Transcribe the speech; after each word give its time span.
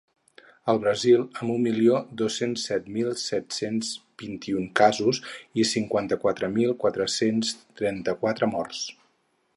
El 0.71 0.79
Brasil, 0.85 1.25
amb 1.41 1.51
un 1.55 1.59
milió 1.65 1.99
dos-cents 2.21 2.63
set 2.69 2.87
mil 2.95 3.11
set-cents 3.25 3.93
vint-i-un 4.23 4.67
casos 4.81 5.21
i 5.65 5.69
cinquanta-quatre 5.75 6.53
mil 6.59 6.77
quatre-cents 6.85 7.57
trenta-quatre 7.83 8.55
morts. 8.59 8.85